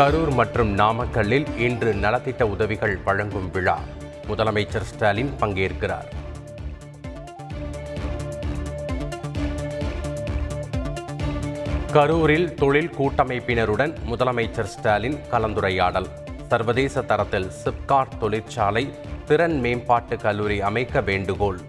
கரூர் 0.00 0.34
மற்றும் 0.34 0.76
நாமக்கல்லில் 0.76 1.56
இன்று 1.56 1.94
நலத்திட்ட 1.94 2.42
உதவிகள் 2.42 2.98
வழங்கும் 3.04 3.50
விழா. 3.50 3.78
முதலமைச்சர் 4.28 4.80
ஸ்டாலின் 4.80 5.32
பங்கேற்கிறார். 5.40 6.08
கரூரில் 11.92 12.54
தொழில் 12.54 12.90
கூட்டமைப்பினருடன் 12.98 13.94
முதலமைச்சர் 14.10 14.70
ஸ்டாலின் 14.74 15.18
கலந்துரையாடல். 15.30 16.06
சர்வதேச 16.48 17.02
தரத்தில் 17.02 17.50
சிப்காட் 17.64 18.18
தொழிற்சாலை 18.20 18.94
திறன் 19.26 19.60
மேம்பாட்டு 19.60 20.16
கல்லூரி 20.16 20.60
அமைக்க 20.60 21.00
வேண்டுகோள். 21.00 21.60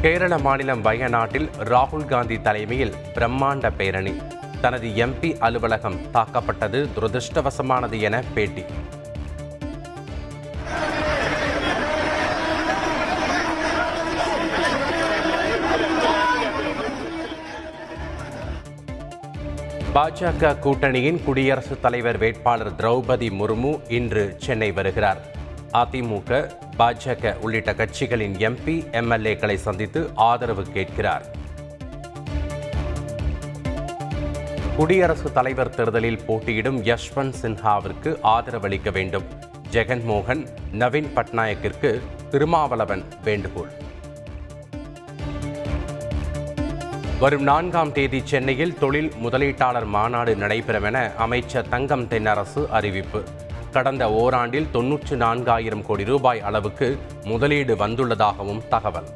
கேரள 0.00 0.38
மாநிலம் 0.38 0.80
வயநாட்டில் 0.80 1.50
ராகுல் 1.58 2.04
காந்தி 2.04 2.40
தலைமையில் 2.40 2.94
பிரம்மாண்ட 3.14 3.72
பேரணி. 3.76 4.16
தனது 4.60 4.88
எம்பி 4.88 5.38
அலுவலகம் 5.38 5.98
தாக்கப்பட்டது 6.14 6.88
துரதிருஷ்டவசமானது 6.96 8.00
என 8.00 8.22
பேட்டி. 8.34 8.64
பாஜக 19.94 20.58
கூட்டணியின் 20.58 21.24
குடியரசுத் 21.24 21.82
தலைவர் 21.82 22.18
வேட்பாளர் 22.18 22.72
திரௌபதி 22.72 23.28
முர்மு 23.40 23.90
இன்று 23.90 24.36
சென்னை 24.38 24.72
வருகிறார். 24.72 25.20
அதிமுக 25.72 26.50
பாஜக 26.78 27.34
உள்ளிட்ட 27.38 27.72
கட்சிகளின் 27.72 28.36
எம்பி 28.48 28.76
எம்எல்ஏக்களை 29.00 29.54
சந்தித்து 29.54 30.10
ஆதரவு 30.14 30.62
கேட்கிறார். 30.62 31.24
குடியரசுத் 34.78 35.34
தலைவர் 35.34 35.74
தேர்தலில் 35.74 36.24
போட்டியிடும் 36.26 36.82
யஷ்வந்த் 36.84 37.34
சின்ஹாவிற்கு 37.42 38.18
ஆதரவளிக்க 38.22 38.92
வேண்டும். 38.92 39.24
ஜெகன்மோகன் 39.70 40.48
நவீன் 40.72 41.08
பட்நாயக்கிற்கு 41.14 42.00
திருமாவளவன் 42.30 43.04
வேண்டுகோள். 43.24 43.70
வரும் 47.20 47.42
நான்காம் 47.42 47.92
தேதி 47.92 48.20
சென்னையில் 48.24 48.78
தொழில் 48.78 49.12
முதலீட்டாளர் 49.24 49.86
மாநாடு 49.86 50.36
நடைபெறும் 50.36 50.82
என 50.82 51.12
அமைச்சர் 51.16 51.68
தங்கம் 51.68 52.08
தென்னரசு 52.08 52.68
அறிவிப்பு. 52.68 53.22
கடந்த 53.72 54.10
ஓராண்டில் 54.10 54.70
தொன்னூற்று 54.70 55.16
நான்காயிரம் 55.16 55.82
கோடி 55.82 56.04
ரூபாய் 56.04 56.40
அளவுக்கு 56.40 56.98
முதலீடு 57.24 57.74
வந்துள்ளதாகவும் 57.74 58.68
தகவல். 58.68 59.08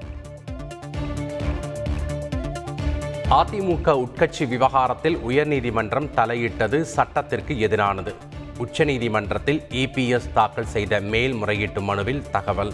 அதிமுக 3.32 3.92
உட்கட்சி 4.04 4.48
விவகாரத்தில் 4.48 5.16
உயர்நீதிமன்றம் 5.16 6.08
தலையிட்டது 6.16 6.80
சட்டத்திற்கு 6.80 7.54
எதிரானது. 7.54 8.12
உச்சநீதிமன்றத்தில் 8.58 9.60
இபிஎஸ் 9.70 10.32
தாக்கல் 10.32 10.66
செய்த 10.66 11.00
மேல்முறையீட்டு 11.00 11.80
மனுவில் 11.80 12.22
தகவல். 12.30 12.72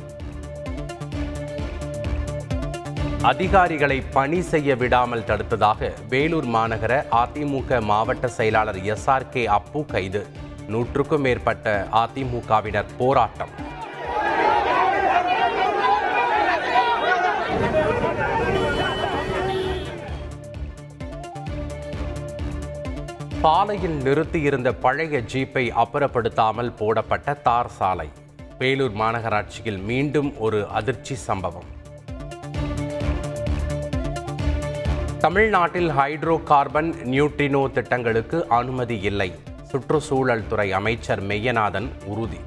அதிகாரிகளை 3.22 4.00
பணி 4.00 4.40
செய்ய 4.40 4.76
விடாமல் 4.76 5.26
தடுத்ததாக 5.30 5.92
வேலூர் 6.08 6.46
மாநகர 6.46 7.04
அதிமுக 7.12 7.80
மாவட்ட 7.82 8.28
செயலாளர் 8.28 8.80
எஸ்ஆர் 8.82 9.30
கே 9.30 9.46
அப்பு 9.46 9.84
கைது. 9.84 10.26
நூற்றுக்கும் 10.66 11.20
மேற்பட்ட 11.20 11.88
அதிமுகவினர் 11.92 12.94
போராட்டம். 12.98 13.76
பாலையில் 23.42 23.94
நிறுத்தியிருந்த 24.02 24.72
பழைய 24.72 25.18
ஜீப்பை 25.32 25.70
அப்புறப்படுத்தாமல் 25.76 26.76
போடப்பட்ட 26.76 27.34
தார் 27.34 27.68
சாலை. 27.68 28.08
வேலூர் 28.58 28.94
மாநகராட்சியில் 28.94 29.82
மீண்டும் 29.82 30.38
ஒரு 30.38 30.66
அதிர்ச்சி 30.68 31.14
சம்பவம். 31.14 31.68
தமிழ்நாட்டில் 35.18 35.88
ஹைட்ரோ 35.88 36.42
கார்பன் 36.42 36.94
நியூட்ரினோ 37.04 37.72
திட்டங்களுக்கு 37.72 38.48
அனுமதி 38.48 39.00
இல்லை. 39.00 39.32
சுற்றுச்சூழல் 39.62 40.46
துறை 40.46 40.72
அமைச்சர் 40.72 41.22
மெய்யநாதன் 41.22 41.88
உறுதி. 42.04 42.40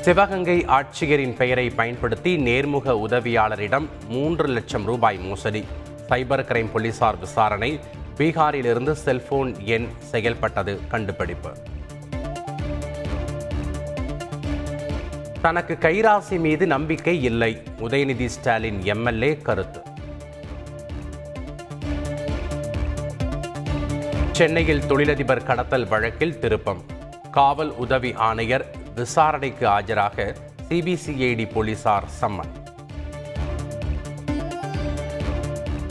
சிவகங்கை 0.00 0.64
ஆட்சியரின் 0.64 1.36
பெயரை 1.36 1.70
பயன்படுத்தி 1.70 2.36
நேர்முக 2.36 2.90
உதவியாளரிடம் 3.08 3.86
மூன்று 4.08 4.46
லட்சம் 4.46 4.84
ரூபாய் 4.84 5.18
மோசடி. 5.18 5.64
சைபர் 6.08 6.44
கிரைம் 6.44 6.70
போலீசார் 6.70 7.18
விசாரணை. 7.18 7.80
பீகாரிலிருந்து 8.16 8.92
செல்போன் 8.92 9.60
எண் 9.64 9.88
செயல்பட்டது. 9.98 10.80
கண்டுபிடிப்பு. 10.88 11.50
தனக்கு 15.42 15.76
கைராசி 15.80 16.38
மீது 16.38 16.66
நம்பிக்கை 16.66 17.22
இல்லை. 17.22 17.62
உதயநிதி 17.80 18.26
ஸ்டாலின் 18.26 18.84
எம்எல்ஏ 18.84 19.36
கருத்து. 19.36 19.82
சென்னையில் 24.32 24.86
தொழிலதிபர் 24.86 25.42
கடத்தல் 25.42 25.88
வழக்கில் 25.88 26.38
திருப்பம். 26.38 26.82
காவல் 27.30 27.70
உதவி 27.70 28.12
ஆணையர் 28.12 28.70
விசாரணைக்கு 28.94 29.68
ஆஜராக 29.68 30.36
சிபிசிஐடி 30.68 31.52
போலீசார் 31.52 32.04
சம்மன். 32.20 32.63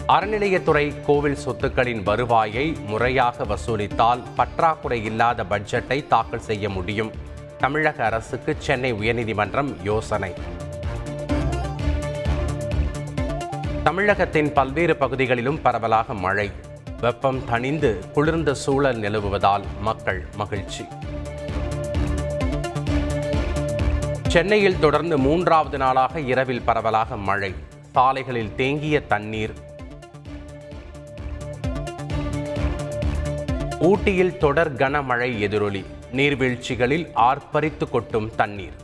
அறநிலையத்துறை 0.07 1.05
கோவில் 1.05 1.37
சொத்துக்களின் 1.45 2.03
வருவாயை 2.03 2.75
முறையாக 2.87 3.43
வசூலித்தால் 3.43 4.23
பற்றாக்குறை 4.35 5.03
இல்லாத 5.03 5.43
பட்ஜெட்டை 5.43 6.07
தாக்கல் 6.07 6.39
செய்ய 6.39 6.69
முடியும். 6.69 7.11
தமிழக 7.57 8.05
அரசுக்கு 8.05 8.55
சென்னை 8.57 8.93
உயர்நீதிமன்றம் 8.93 9.75
யோசனை. 9.83 10.33
தமிழகத்தின் 13.83 14.53
பல்வேறு 14.53 14.95
பகுதிகளிலும் 14.95 15.61
பரவலாக 15.61 16.13
மழை. 16.13 16.51
வெப்பம் 17.01 17.41
தணிந்து 17.51 18.11
குளிர்ந்த 18.13 18.53
சூழல் 18.53 18.99
நிலவுவதால் 18.99 19.63
மக்கள் 19.81 20.25
மகிழ்ச்சி. 20.35 20.85
சென்னையில் 24.27 24.79
தொடர்ந்து 24.79 25.17
மூன்றாவது 25.17 25.77
நாளாக 25.77 26.19
இரவில் 26.19 26.61
பரவலாக 26.61 27.17
மழை. 27.17 27.53
சாலைகளில் 27.91 28.55
தேங்கிய 28.55 29.05
தண்ணீர் 29.05 29.53
ஊட்டியில் 33.85 34.37
தொடர் 34.37 34.75
கனமழை 34.75 35.39
எதிரொலி. 35.39 35.85
நீர்வீழ்ச்சிகளில் 36.11 37.11
ஆர்ப்பரித்து 37.15 37.89
கொட்டும் 37.89 38.35
தண்ணீர். 38.35 38.81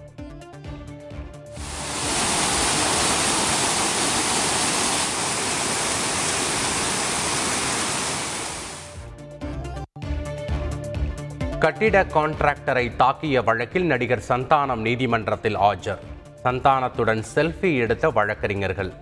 கட்டிட 11.59 12.03
கான்ட்ராக்டரை 12.03 12.91
தாக்கிய 12.99 13.43
வழக்கில் 13.43 13.85
நடிகர் 13.85 14.23
சந்தானம் 14.27 14.81
நீதிமன்றத்தில் 14.81 15.57
ஆஜர். 15.57 15.99
சந்தானத்துடன் 16.43 17.23
செல்ஃபி 17.35 17.77
எடுத்த 17.77 18.09
வழக்கறிஞர்கள். 18.09 18.93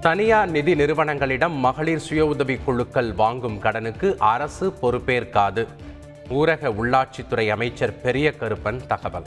தனியார் 0.00 0.50
நிதி 0.50 0.74
நிறுவனங்களிடம் 0.74 1.56
மகளிர் 1.56 1.98
சுய 1.98 2.26
உதவி 2.26 2.56
குழுக்கள் 2.56 3.12
வாங்கும் 3.12 3.58
கடனுக்கு 3.58 4.16
அரசு 4.18 4.74
பொறுப்பேற்காது. 4.82 5.66
ஊரக 6.30 6.68
உள்ளாட்சித்துறை 6.80 7.48
அமைச்சர் 7.48 8.00
பெரிய 8.00 8.34
கருப்பன் 8.40 8.86
தகவல். 8.86 9.26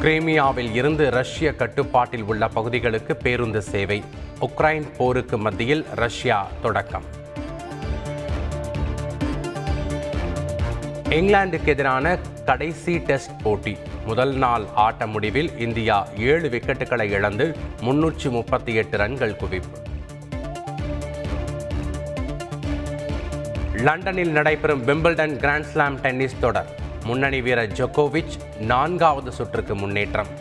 கிரீமியாவில் 0.00 0.74
இருந்து 0.74 1.10
ரஷ்ய 1.10 1.54
கட்டுப்பாட்டில் 1.54 2.22
உள்ள 2.22 2.48
பகுதிகளுக்கு 2.48 3.16
பேருந்து 3.16 3.62
சேவை. 3.62 4.04
உக்ரைன் 4.40 4.86
போருக்கு 4.96 5.38
மத்தியில் 5.38 5.86
ரஷ்யா 5.94 6.48
தொடக்கம். 6.62 7.04
இங்கிலாந்துக்கு 11.08 11.66
எதிரான 11.66 12.18
கடைசி 12.44 12.98
டெஸ்ட் 12.98 13.42
போட்டி. 13.42 13.76
முதல் 14.06 14.34
நாள் 14.34 14.64
ஆட்ட 14.74 15.06
முடிவில் 15.06 15.58
இந்தியா 15.58 16.06
ஏழு 16.16 16.48
விக்கெட்டுகளை 16.48 17.06
இழந்து 17.10 17.56
முன்னூற்றி 17.80 18.30
முப்பத்தி 18.30 18.74
எட்டு 18.74 18.96
ரன்கள் 18.96 19.36
குவிப்பு. 19.40 19.78
லண்டனில் 23.74 24.30
நடைபெறும் 24.30 24.86
விம்பிள்டன் 24.86 25.34
கிராண்ட்ஸ்லாம் 25.44 25.94
டென்னிஸ் 25.94 26.40
தொடர். 26.40 26.68
முன்னணி 27.04 27.40
வீரர் 27.40 27.72
ஜோகோவிச் 27.72 28.36
நான்காவது 28.58 29.32
சுற்றுக்கு 29.32 29.74
முன்னேற்றம். 29.74 30.32